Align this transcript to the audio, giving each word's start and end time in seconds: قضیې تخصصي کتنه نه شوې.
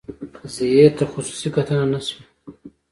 قضیې 0.41 0.85
تخصصي 0.97 1.49
کتنه 1.55 1.85
نه 1.91 1.99
شوې. 2.05 2.23